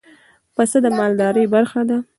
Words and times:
پسه 0.55 0.77
د 0.83 0.85
مالدارۍ 0.97 1.45
برخه 1.53 1.81
ده. 1.89 1.97